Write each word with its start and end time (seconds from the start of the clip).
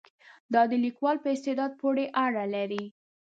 دا 0.53 0.61
د 0.71 0.73
لیکوال 0.85 1.17
په 1.21 1.27
استعداد 1.35 1.71
پورې 1.81 2.05
اړه 2.25 2.43
لري. 2.55 2.83